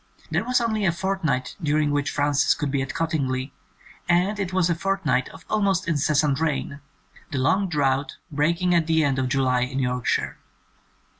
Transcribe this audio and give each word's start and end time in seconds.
There 0.31 0.43
was 0.43 0.59
only 0.59 0.83
a 0.83 0.91
fortnight 0.91 1.55
during 1.61 1.91
which 1.91 2.09
Frances 2.09 2.55
could 2.55 2.71
be 2.71 2.81
at 2.81 2.95
Cottingley, 2.95 3.51
and 4.09 4.39
it 4.39 4.51
was 4.51 4.67
a 4.67 4.73
fortnight 4.73 5.29
of 5.29 5.45
almost 5.47 5.87
incessant 5.87 6.39
rain, 6.39 6.79
the 7.29 7.37
long 7.37 7.69
drought 7.69 8.17
breaking 8.31 8.73
at 8.73 8.87
the 8.87 9.03
end 9.03 9.19
of 9.19 9.29
July 9.29 9.59
in 9.59 9.77
Yorkshire. 9.77 10.39